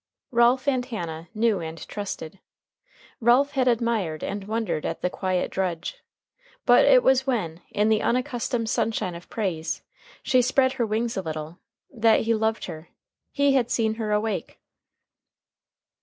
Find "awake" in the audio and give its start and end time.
14.11-14.59